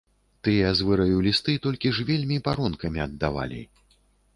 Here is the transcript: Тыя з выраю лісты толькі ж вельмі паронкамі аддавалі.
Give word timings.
Тыя 0.47 0.71
з 0.79 0.87
выраю 0.87 1.19
лісты 1.29 1.57
толькі 1.67 1.95
ж 1.99 2.09
вельмі 2.11 2.43
паронкамі 2.49 3.09
аддавалі. 3.11 3.67